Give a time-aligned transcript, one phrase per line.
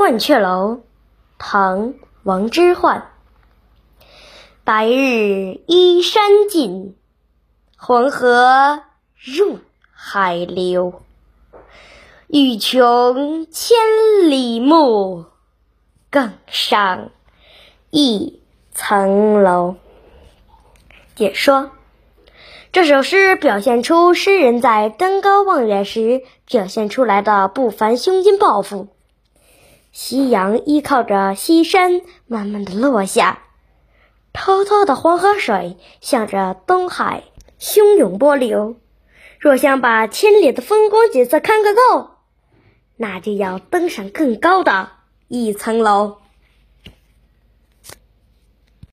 [0.00, 0.76] 鹳雀楼》
[1.38, 1.88] 唐·
[2.22, 3.02] 王之涣。
[4.64, 6.96] 白日依山尽，
[7.76, 8.80] 黄河
[9.22, 9.58] 入
[9.92, 11.02] 海流。
[12.28, 13.76] 欲穷千
[14.30, 15.26] 里目，
[16.10, 17.10] 更上
[17.90, 18.40] 一
[18.72, 19.76] 层楼。
[21.14, 21.72] 解说：
[22.72, 28.88] 这首诗表现出诗人在登高望远时表现出来的不凡胸襟抱负。
[29.92, 33.40] 夕阳依靠着西山，慢慢的落下。
[34.32, 37.24] 滔滔的黄河水向着东海
[37.58, 38.76] 汹涌波流。
[39.40, 42.10] 若想把千里的风光景色看个够，
[42.96, 44.90] 那就要登上更高的
[45.28, 46.18] 一层楼。